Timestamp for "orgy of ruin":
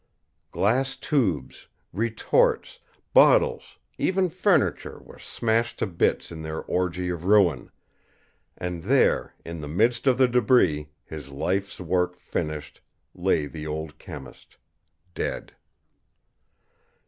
6.63-7.69